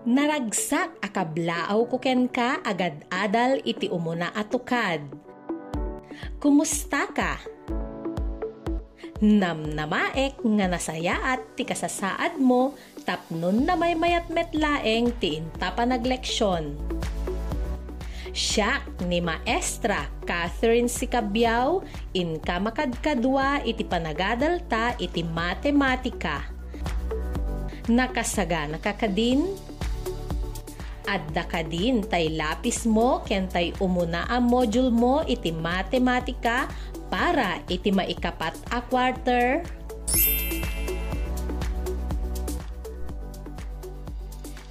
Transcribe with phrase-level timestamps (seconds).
[0.00, 5.04] Naragsak akablaaw ko ken ka agad adal iti umuna atukad.
[6.40, 7.36] Kumusta ka?
[9.20, 12.72] Namnamaek nga nasayaat ti kasasaad mo
[13.04, 16.80] tapnon na may mayat metlaeng ti inta pa nagleksyon.
[18.32, 21.84] Siya ni Maestra Catherine Sicabyaw
[22.16, 26.48] in kamakadkadwa iti panagadalta iti matematika.
[27.92, 29.68] Nakasaga nakakadin
[31.10, 36.70] adda ka din tay lapis mo ken tay umuna ang module mo iti matematika
[37.10, 39.66] para iti maikapat a quarter.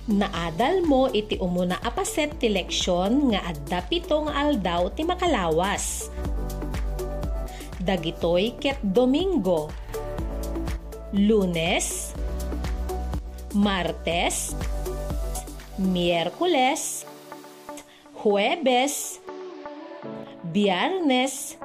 [0.10, 6.10] Naadal mo iti umuna apaset ti leksyon nga adda pitong aldaw ti makalawas.
[7.84, 9.70] Dagitoy ket Domingo,
[11.14, 12.18] Lunes,
[13.54, 14.58] Martes,
[15.80, 17.08] Miyerkules,
[18.20, 19.24] Huwebes,
[20.52, 21.56] Biyernes,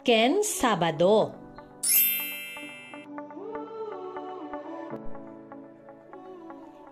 [0.00, 1.36] ken Sabado.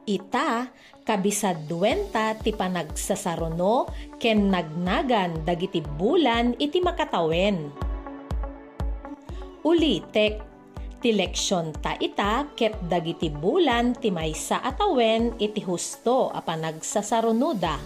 [0.04, 0.68] Ita,
[1.08, 3.88] kabisad duwenta ti panagsasaruno
[4.20, 7.72] ken nagnagan dagiti bulan iti makatawen.
[9.64, 10.47] Ulitek,
[10.98, 17.78] ti leksyon ta ita ket dagiti bulan ti maysa atawen iti husto a panagsasarunoda.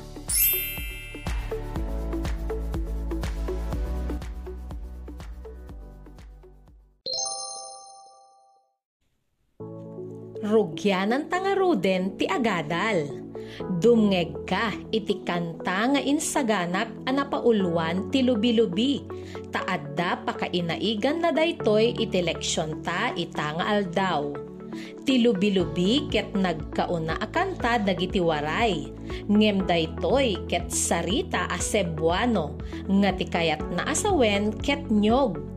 [10.42, 13.31] Rugyanan tangaruden ti agadal.
[13.61, 19.05] Dumngeg ka iti kanta nga insaganak anapauluan ti lubi-lubi.
[19.53, 24.33] Taadda pakainaigan na daytoy iti leksyon ta ita aldaw.
[25.05, 28.89] Ti lubi-lubi ket nagkauna a kanta dagiti waray.
[29.28, 32.56] Ngem daytoy ket sarita a Cebuano
[32.89, 35.52] nga ti kayat na asawen ket nyog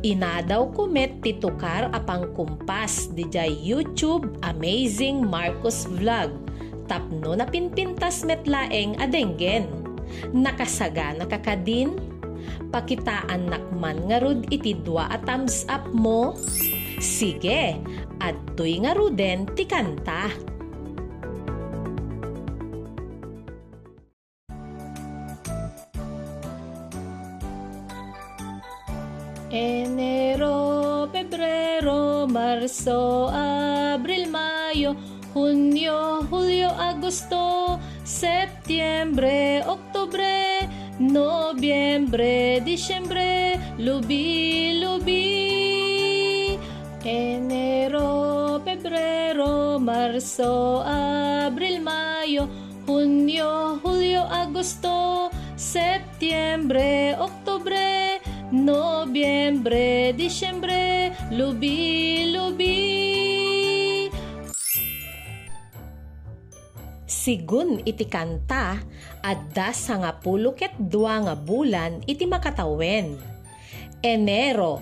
[0.00, 6.32] Inadaw kumet titukar apang kumpas di jay YouTube Amazing Marcos Vlog.
[6.90, 9.70] Tapno na pinpintas metlaeng adenggen.
[10.34, 11.94] Nakasaga nakakadin.
[12.74, 16.34] Pakitaan nakman nga rud iti dua a thumbs up mo.
[16.98, 17.78] Sige,
[18.18, 20.34] adtoy nga ruden ti kanta.
[29.50, 34.94] Enero, Pebrero, Marzo, Abril, Mayo,
[35.40, 40.68] Junio, Julio, Agosto, Septiembre, Oktubre,
[41.00, 46.58] Nobyembre, Disyembre, Lubi, Lubi.
[47.02, 52.46] Enero, Pebrero, Marzo, Abril, Mayo,
[52.86, 58.20] Junio, Julio, Agosto, Septiembre, Oktubre,
[58.52, 62.99] Nobyembre, Disyembre, Lubi, Lubi.
[67.20, 68.80] Sigun iti kanta,
[69.20, 73.12] adda sa nga pulo ket dua nga bulan iti makatawen.
[74.00, 74.80] Enero,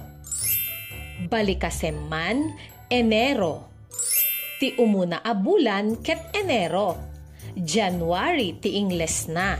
[1.26, 2.54] balikaseman,
[2.86, 3.66] Enero.
[4.62, 6.94] Ti umuna a bulan ket Enero.
[7.58, 9.58] January ti Ingles na.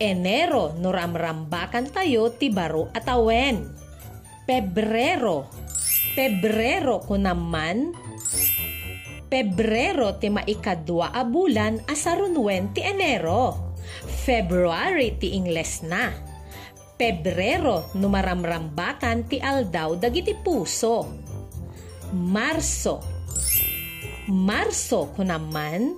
[0.00, 3.60] Enero no ramrambakan tayo ti baro atawen.
[4.48, 5.52] Pebrero.
[6.16, 7.92] Pebrero ko naman.
[9.30, 13.70] Pebrero ti maikadwa a bulan asarunwen ti Enero.
[14.26, 16.10] February ti Ingles na.
[16.98, 21.06] Pebrero no maramrambakan ti aldaw dagiti puso.
[22.10, 22.98] Marso.
[24.26, 25.94] Marso ko naman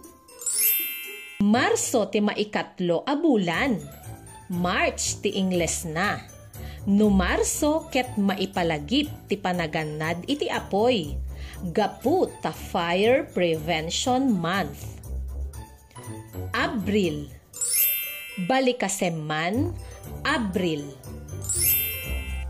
[1.41, 3.81] Marso ti maikatlo a bulan.
[4.53, 6.21] March ti Ingles na.
[6.84, 11.16] No Marso ket maipalagip ti panaganad iti apoy.
[11.71, 14.98] Gapu ta Fire Prevention Month.
[16.51, 17.31] Abril.
[18.51, 19.71] Balikaseman,
[20.27, 20.91] Abril.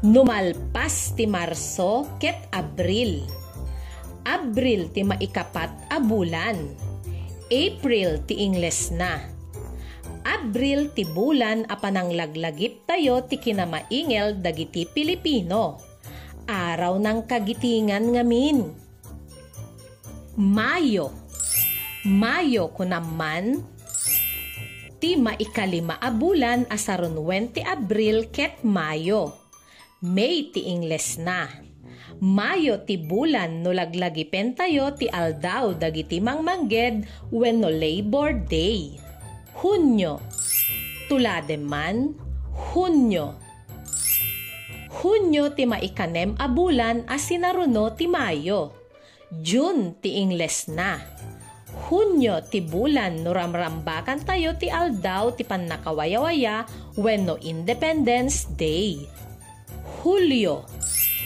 [0.01, 3.29] Numalpas ti Marso ket Abril.
[4.25, 6.73] Abril ti maikapat a bulan
[7.53, 9.21] April ti Ingles na.
[10.25, 15.77] Abril ti bulan a pananglaglagip tayo ti kinamaingel dagiti Pilipino.
[16.49, 18.82] Araw ng kagitingan ngamin.
[20.33, 21.13] Mayo.
[22.09, 23.61] Mayo ko naman
[24.97, 29.37] ti maikalima a bulan asaron 20 Abril ket Mayo.
[30.01, 31.53] May ti Ingles na.
[32.25, 38.97] Mayo ti bulan no laglagipen tayo ti aldaw dagiti mangmangged when no Labor Day.
[39.61, 40.17] Hunyo.
[41.13, 42.17] Tulade man,
[42.73, 43.37] Hunyo.
[44.97, 48.82] Hunyo ti maikanem a bulan a sinaruno ti Mayo.
[49.41, 51.01] June ti Ingles na.
[51.89, 56.69] Hunyo ti bulan no ramrambakan tayo ti aldaw ti pannakawayawaya
[57.01, 59.01] when no Independence Day.
[60.05, 60.69] Hulyo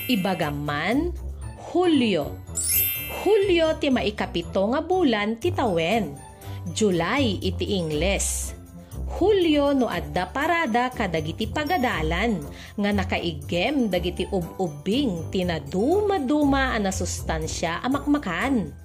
[0.06, 1.10] Ibagaman,
[1.74, 2.30] Hulyo.
[3.26, 6.14] Hulyo ti maikapito nga bulan ti tawen.
[6.70, 8.55] July iti Ingles.
[9.16, 12.36] Hulyo no adda parada kadagiti pagadalan
[12.76, 18.76] nga nakaigem dagiti ub-ubing tinaduma-duma a nasustansya a makmakan.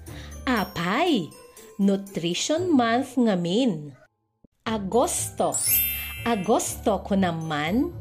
[0.48, 1.28] Apay,
[1.76, 3.92] Nutrition Month ngamin.
[4.64, 5.52] Agosto.
[6.24, 7.92] Agosto ko naman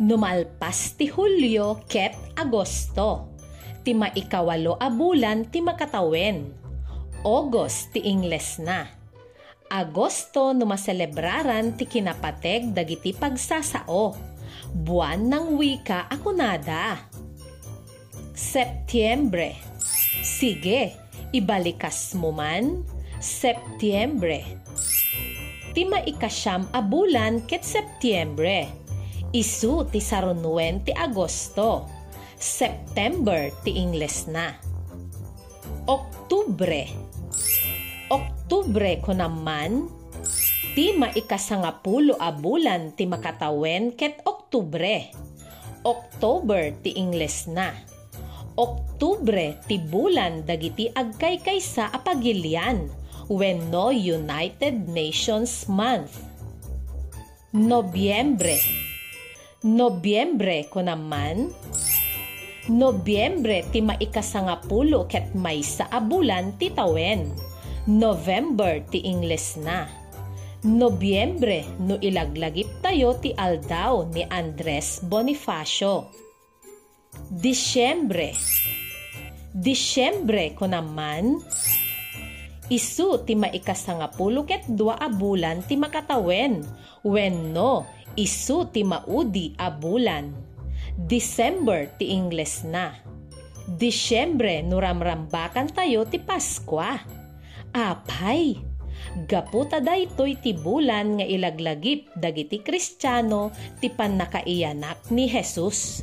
[0.00, 3.36] Numalpas ti Hulyo ket Agosto.
[3.84, 6.56] Ti maikawalo a bulan ti makatawen.
[7.20, 8.99] August ti Ingles na.
[9.70, 14.18] Agosto no maselebraran ti kinapateg dagiti pagsasao.
[14.74, 16.98] Buwan ng wika akunada.
[18.34, 19.54] Septyembre.
[20.20, 20.94] Sige,
[21.30, 22.82] ibalikas mo man.
[23.22, 24.42] Septyembre.
[25.70, 28.80] Ti maikasyam a bulan ket Septyembre
[29.30, 31.86] Isu ti sarunwen ti Agosto.
[32.34, 34.50] September ti Ingles na.
[35.86, 37.09] Oktubre.
[38.10, 39.86] Oktubre ko naman
[40.74, 45.14] ti maikasangapulo a bulan ti makatawen ket Oktubre.
[45.86, 47.70] October ti Ingles na.
[48.58, 52.90] Oktubre ti bulan dagiti agkay kaysa a pagilian
[53.30, 56.18] when no United Nations Month.
[57.54, 58.58] Nobyembre
[59.62, 61.54] Nobyembre ko naman.
[62.66, 67.49] Nobyembre ti maikasangapulo ket may sa abulan ti tawen.
[67.88, 69.88] November ti Ingles na.
[70.60, 76.12] Nobyembre no ilaglagip tayo ti aldaw ni Andres Bonifacio.
[77.32, 78.36] Disyembre.
[79.56, 81.40] Disyembre ko naman.
[82.68, 86.62] Isu ti maikasangapulo ket dua a bulan ti makatawen.
[87.00, 90.34] Wenno Isu ti maudi a bulan.
[90.98, 92.90] December ti Ingles na.
[93.70, 97.19] Disyembre nuramrambakan tayo ti Paskwa.
[97.70, 98.58] Apay,
[99.30, 106.02] gaputa daytoy ti bulan nga ilaglagip dagiti Kristiyano ti pannakaiyanak ni Jesus.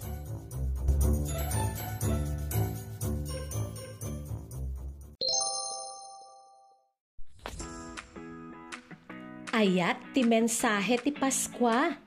[9.52, 12.00] Ayat ti mensahe ti Paskwa.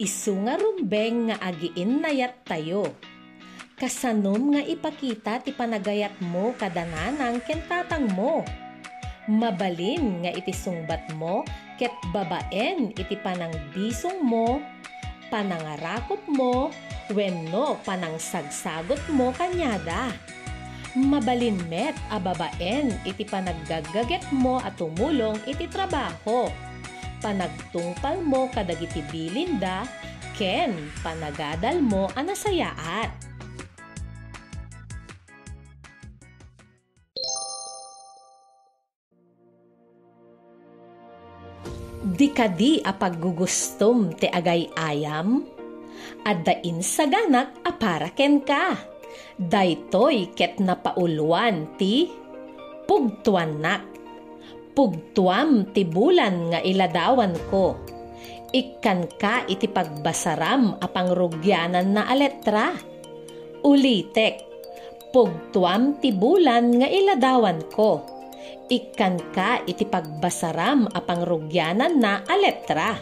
[0.00, 2.88] Isu nga rumbeng nga agiin nayat tayo.
[3.76, 8.63] Kasanom nga ipakita ti panagayat mo kadananang kentatang mo.
[9.24, 11.44] Mabalin nga iti sungbat mo
[11.80, 14.60] ket babaen iti panang bisong mo,
[15.32, 16.68] panangarakop mo,
[17.12, 20.12] wenno panang sagsagot mo kanyada
[20.94, 26.46] mabalin met a babaen iti panaggagaget mo at tumulong iti trabaho
[27.24, 29.88] panagtungpal mo kadagiti bilinda,
[30.36, 33.08] ken panagadal mo anasayaat.
[42.14, 45.42] Di kadi a paggugustom ti agay ayam,
[46.22, 48.78] addain sa ganak a para ken ka.
[49.34, 52.06] Daytoy ket napauluan ti
[52.86, 53.94] pugtuanak
[54.74, 57.78] pugtuam ti bulan nga iladawan ko.
[58.54, 62.74] Ikkan ka iti pagbasaram a pangrugyanan na aletra.
[63.66, 64.34] Ulitek,
[65.10, 68.13] pugtuam ti bulan nga iladawan ko.
[68.64, 72.96] Ikkan ka iti pagbasaram a pangrugyanan na aletra.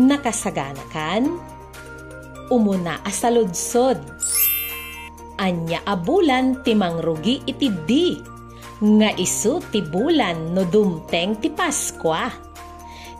[0.00, 1.28] Nakasagana kan?
[2.48, 4.00] Umuna asaludsod.
[5.40, 8.16] Anya abulan ti mangrugi iti di
[8.80, 12.32] nga isu ti bulan no dumteng ti Paskwa.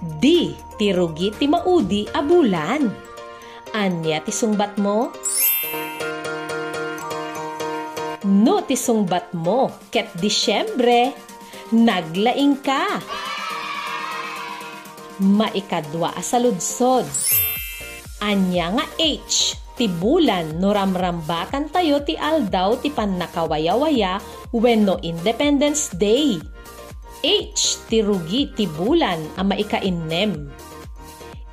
[0.00, 2.88] Di ti rugi ti maudi a bulan.
[3.76, 5.12] Anya ti sungbat mo?
[8.30, 8.78] No ti
[9.34, 11.10] mo ket Disyembre,
[11.74, 13.02] naglaing ka.
[15.18, 17.10] Maikadwa a saludsod.
[18.22, 24.22] Anya nga H ti bulan no ramrambakan tayo ti aldaw ti pannakawaya-waya
[24.54, 26.38] when no Independence Day.
[27.26, 30.46] H ti rugi ti bulan a maikainnem.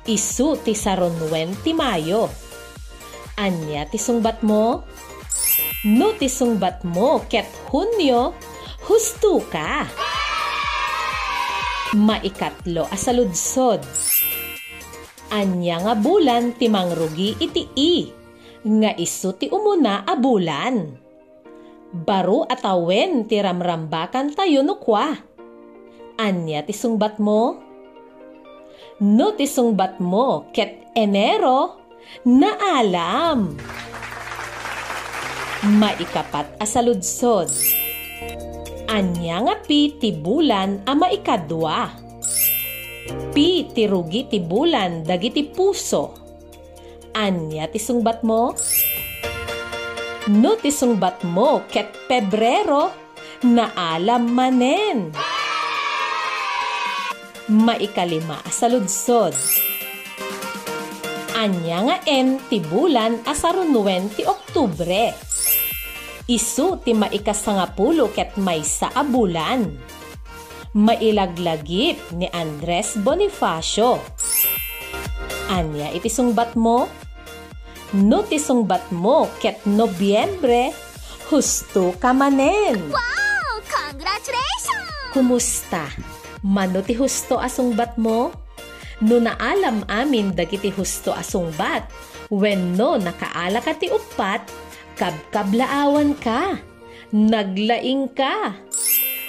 [0.06, 2.30] Isu ti sarunwen ti Mayo.
[3.34, 4.86] Anya ti sungbat mo?
[5.86, 8.34] No tisungbat mo ket Hunyo,
[8.90, 9.86] husto ka.
[11.94, 13.78] Maikatlo asaludsod.
[15.30, 18.10] Anya nga bulan timang rugi iti i,
[18.66, 20.98] nga isu ti umuna a bulan.
[21.94, 25.14] Baro atawen ti ramrambakan tayo no kwa.
[26.18, 27.54] Anya ti sungbat mo?
[28.98, 31.78] No ti sungbat mo ket Enero
[32.26, 33.54] na alam.
[35.58, 37.50] Maikapat asaludsod.
[38.86, 41.90] Anya nga pi ti bulan a maikadwa.
[43.34, 46.14] Pi ti rugi ti bulan dagiti puso.
[47.10, 48.54] Anya ti sungbat mo?
[50.30, 52.94] No ti sungbat mo ket Pebrero
[53.42, 55.10] na alam manen.
[57.50, 59.34] Maikalima asaludsod.
[61.34, 65.27] Anya nga en ti bulan asarunuen ti Oktubre.
[66.28, 69.64] Isu ti maikasangapulo ket maysa a bulan.
[70.76, 73.96] Mailaglagip ni Andres Bonifacio.
[75.48, 76.84] Anya iti sungbat mo?
[77.96, 80.76] No ti sungbat mo ket Nobyembre,
[81.32, 82.76] husto ka manen.
[82.92, 83.64] Wow!
[83.64, 85.16] Congratulations!
[85.16, 85.88] Kumusta?
[86.44, 88.36] Mano ti husto asungbat mo?
[89.00, 91.88] No naalam amin dagiti husto asungbat,
[92.28, 94.67] wenno nakaala ka ti upat,
[94.98, 96.58] kabkablaawan ka,
[97.14, 98.58] naglaing ka.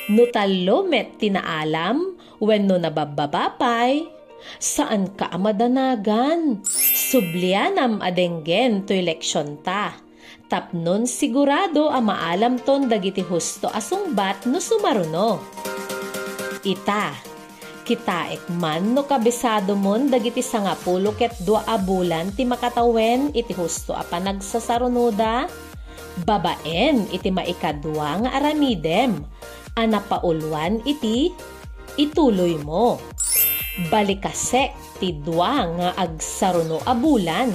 [0.09, 4.09] No talomet tinaalam, wenno nabababapay,
[4.57, 6.65] saan ka amadanagan?
[7.13, 9.93] Sublianam adenggen to eleksyon ta.
[10.49, 15.37] Tapnon sigurado a maalam ton dagiti husto asungbat no sumaruno.
[16.65, 17.13] Ita,
[17.89, 23.97] kita ekman no kabisado mon dagiti sangapulo ket dua a bulan ti makatawen iti husto
[23.97, 25.49] a panagsasarunoda.
[26.21, 29.25] Babaen iti maikadwa nga aramidem,
[29.73, 31.33] anapaulwan iti
[31.97, 33.01] ituloy mo.
[33.89, 37.49] Balikasek ti dua nga agsaruno a bulan.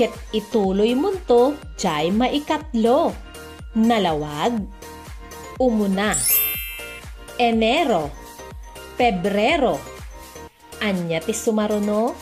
[0.00, 3.12] Ket ituloy mo to jay maikatlo.
[3.76, 4.64] Nalawag.
[5.60, 6.16] Umuna.
[7.36, 8.21] Enero.
[8.96, 9.80] Pebrero.
[10.82, 12.12] Anya ti sumaruno?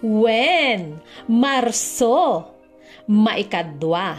[0.00, 0.96] Wen,
[1.28, 2.48] Marso,
[3.04, 4.16] Maikadwa,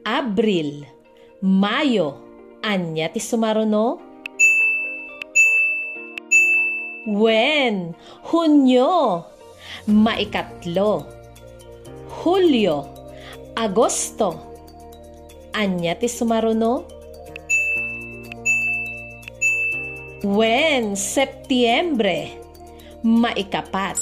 [0.00, 0.88] Abril,
[1.44, 2.16] Mayo,
[2.64, 4.00] anya ti sumaruno?
[7.06, 7.92] Wen,
[8.32, 9.22] Hunyo,
[9.86, 11.04] Maikatlo,
[12.24, 12.88] Hulyo,
[13.52, 14.40] Agosto,
[15.52, 16.95] anya ti sumaruno?
[20.26, 22.34] Wen, Septiembre,
[23.06, 23.94] Maikapat,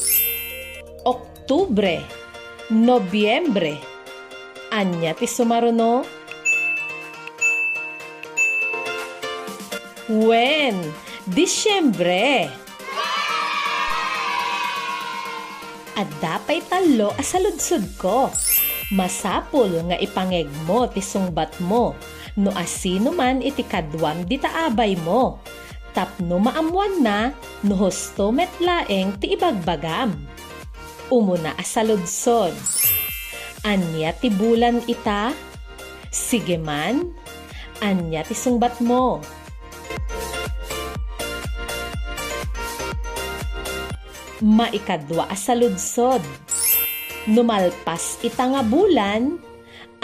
[1.04, 2.00] Oktubre,
[2.72, 3.76] Nobyembre,
[4.72, 6.00] anya ti sumaruno?
[10.08, 10.80] Wen,
[11.28, 12.48] Disyembre.
[15.92, 18.32] At dapay talo asaludsod ko.
[18.96, 21.92] Masapol nga ipangeg mo ti sungbat mo.
[22.40, 25.36] No asino man iti kadwam di taabay mo.
[25.94, 27.30] Tapno maamuan na
[27.62, 30.12] no husto metlaeng ti ibagbagam.
[31.08, 32.52] Umuna asaludsod.
[33.62, 35.30] Anya ti bulan ita?
[36.10, 37.14] Sige man.
[37.78, 39.22] Anya ti sungbat mo?
[44.44, 46.20] maikadwa asaludsod.
[47.24, 49.40] Numalpas ita nga bulan,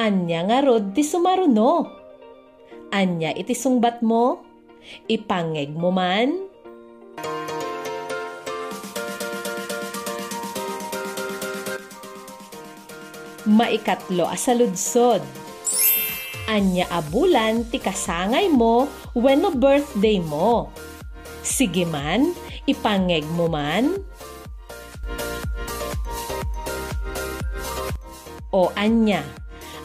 [0.00, 1.84] anya nga rod ti sumaruno.
[2.90, 4.40] Anya iti sungbat mo,
[5.10, 6.48] ipangeg mo man.
[13.44, 15.24] Maikatlo asaludsod.
[16.50, 20.70] Anya a bulan ti kasangay mo when birthday mo.
[21.40, 22.34] Sige man,
[22.66, 24.02] ipangeg mo man.
[28.50, 29.22] o anya.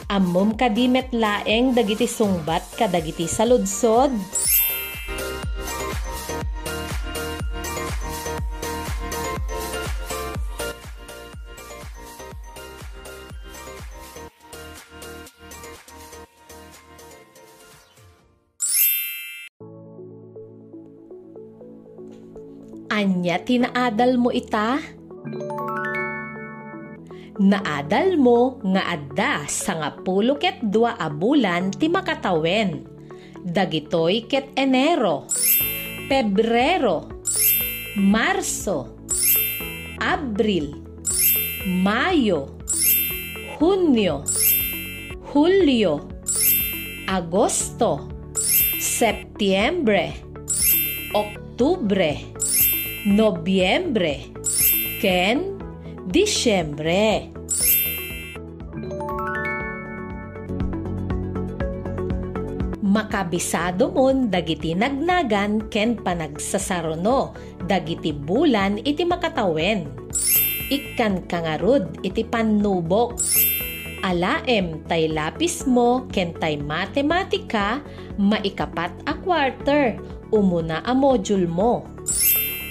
[0.06, 4.14] Ammom kadimet laeng dagiti sungbat kadagiti saludsod.
[22.96, 24.80] Anya tinaadal mo ita?
[27.36, 32.88] Naadal mo nga adda sa nga pulo dua a bulan ti makatawen.
[33.44, 35.28] Dagitoy ket Enero,
[36.08, 37.04] Pebrero,
[38.00, 38.96] Marso,
[40.00, 40.80] Abril,
[41.68, 42.56] Mayo,
[43.60, 44.24] Hunyo,
[45.36, 46.00] Hulyo,
[47.04, 48.08] Agosto,
[48.80, 50.16] Septiembre,
[51.12, 52.35] Oktubre,
[53.06, 54.34] Nobyembre,
[54.98, 55.54] ken
[56.10, 57.30] Disyembre.
[62.82, 67.30] Makabisado mon dagiti nagnagan ken panagsasarono
[67.70, 69.86] dagiti bulan iti makatawen.
[70.74, 73.22] Ikkan kangarud iti panubok.
[74.02, 77.78] Alaem tay lapis mo ken tay matematika
[78.18, 79.94] maikapat a quarter
[80.34, 81.95] umuna a module mo.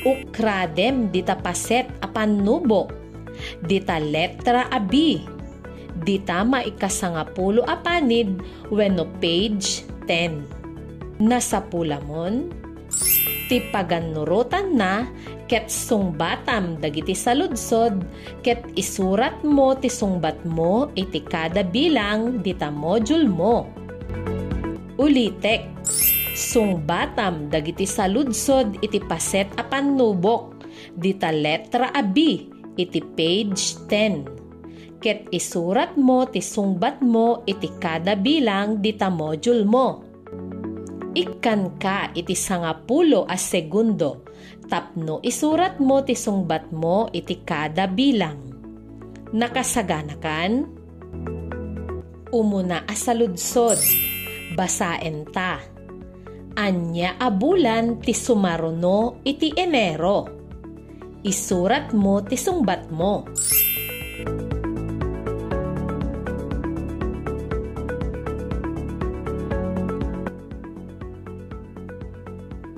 [0.06, 2.94] Ukradem dita paset a panubok.
[3.66, 5.18] Dita letra a B.
[6.06, 8.38] Dita maikasangapulo a panid
[8.70, 11.26] wenno page 10.
[11.26, 12.54] Nasa pulamon,
[13.50, 15.10] ti paganurutan na
[15.46, 18.02] ket sungbatam dagiti saludsod
[18.42, 23.66] ket isurat mo ti sungbat mo iti kada bilang dita module mo.
[24.96, 25.75] Ulitek,
[26.36, 30.60] sungbatam dagiti saludsod iti paset a panubok
[30.92, 32.44] dita letra a B
[32.76, 34.36] iti page 10
[35.06, 40.02] ket isurat mo ti sungbat mo iti kada bilang dita module mo.
[41.14, 44.26] Ikkan ka iti sangapulo a segundo,
[44.66, 48.50] tapno isurat mo ti sungbat mo iti kada bilang.
[49.30, 50.66] Nakasagana kan?
[52.34, 53.78] Umuna asaludsod,
[54.58, 55.75] basaen ta.
[56.56, 60.24] Anya abulan ti sumaruno iti Enero.
[61.22, 63.28] Isurat mo ti sungbat mo.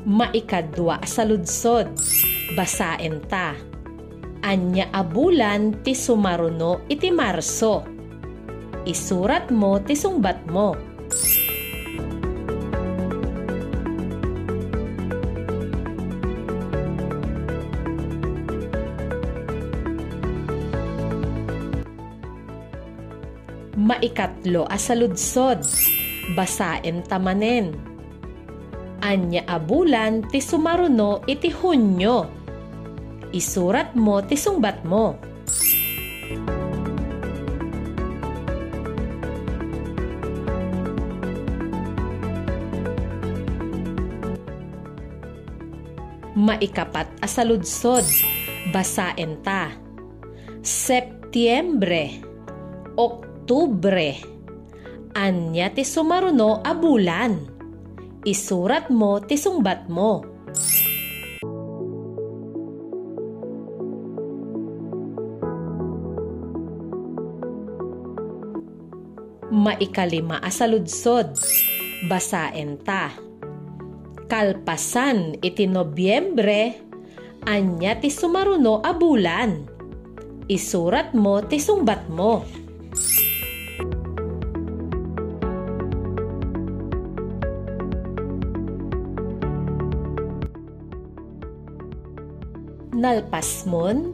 [0.07, 1.91] maikadwa sa ludsod.
[2.55, 3.53] Basaen ta.
[4.41, 7.83] Anya abulan ti sumaruno iti Marso.
[8.87, 10.96] Isurat mo ti sungbat mo.
[23.77, 25.61] Maikatlo asaludsod.
[26.33, 27.77] Basaen tamanen
[29.01, 32.25] anya abulan ti sumaruno iti Hunyo.
[33.31, 35.19] Isurat mo ti sungbat mo.
[46.37, 48.05] Maikapat asaludsod,
[48.69, 49.73] basaen ta.
[50.61, 52.21] Septiembre,
[53.47, 54.19] Oktubre,
[55.15, 57.31] anya ti sumaruno a bulan
[58.27, 60.19] isurat mo ti sungbat mo.
[69.47, 71.39] Maikalima asaludsod,
[72.11, 73.15] basaen ta.
[74.27, 76.75] Kalpasan iti Nobyembre,
[77.47, 79.63] anya ti sumaruno a bulan.
[80.51, 82.56] Isurat mo ti sungbat mo.
[93.07, 94.11] Nalpasmon,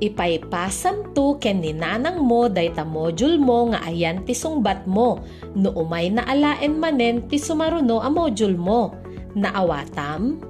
[0.00, 5.20] ipaypasam tu ken ninanang mo dayta module mo nga ayan ti sungbat mo,
[5.52, 8.96] no umay na alaen manen ti sumaruno a module mo.
[9.36, 10.40] Naawatam?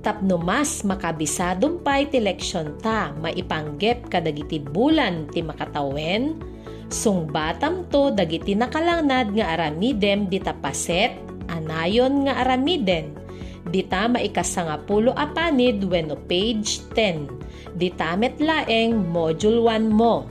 [0.00, 6.38] Tapno mas makabisadong pay ti leksyon ta, maipanggep kadagiti bulan ti makatawen,
[6.88, 11.10] sungbatam to dagiti nakalangnad nga aramidem di tapaset,
[11.50, 13.18] anayon nga aramiden,
[13.76, 17.76] Dita maikasangapulo apanid wenno page 10.
[17.76, 20.24] Dita metlaeng module 1 mo.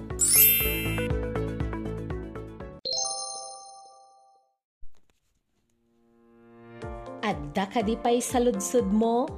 [7.21, 9.29] Adda kadipay saludsod mo,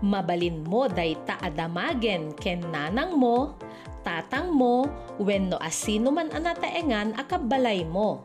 [0.00, 3.60] mabalin mo day taadamagen ken nanang mo,
[4.00, 4.88] tatang mo,
[5.20, 8.24] wenno asino man anataengan akabalay mo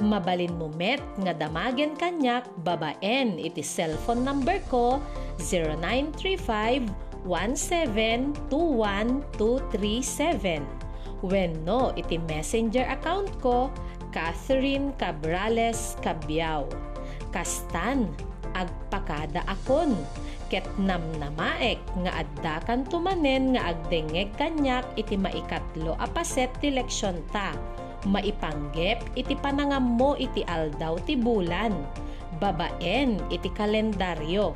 [0.00, 3.36] mabalin mo met nga damagen kanyak babaen.
[3.36, 5.02] Iti cellphone number ko
[5.42, 6.88] 0935
[7.28, 8.52] 1721237
[11.22, 13.70] wenno iti messenger account ko
[14.10, 16.66] Catherine Cabrales Cabiao.
[17.30, 18.10] Kastan
[18.52, 19.96] agpakada akon.
[20.52, 27.24] Ket namnamaek nga adda kan tumanen nga agdengeg kanyak iti maikatlo a paset ti leksyon
[27.32, 27.56] ta
[28.08, 31.74] maipanggep iti panangam mo iti aldaw ti bulan,
[32.42, 34.54] babaen iti kalendaryo.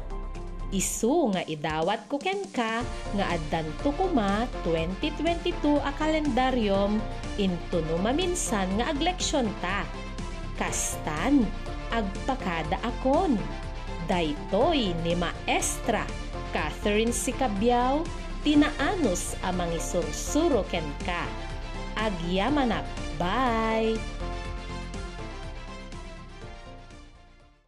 [0.74, 2.82] Isu nga idawat ko ken ka
[3.14, 6.98] nga addan kuma 2022 a kalendaryom
[7.38, 9.86] into no maminsan nga agleksyon ta.
[10.58, 11.46] Kastan,
[11.94, 13.38] agpakada akon.
[14.10, 16.06] Daytoy ni Maestra
[16.54, 18.06] Catherine Sicabyaw,
[18.46, 21.26] tinaanos amang isursuro ken ka.
[21.98, 22.86] Agyamanap,
[23.18, 23.98] bye!